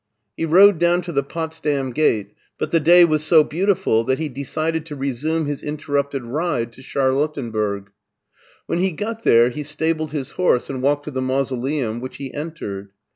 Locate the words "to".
1.03-1.11, 4.87-4.95, 6.73-6.81, 11.03-11.11